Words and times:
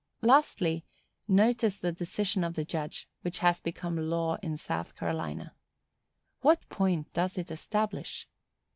Lastly, 0.23 0.83
notice 1.27 1.77
the 1.77 1.91
decision 1.91 2.43
of 2.43 2.55
the 2.55 2.65
judge, 2.65 3.07
which 3.21 3.37
has 3.37 3.61
become 3.61 3.95
law 3.97 4.33
in 4.41 4.57
South 4.57 4.95
Carolina. 4.95 5.53
What 6.39 6.67
point 6.69 7.13
does 7.13 7.37
it 7.37 7.51
establish? 7.51 8.27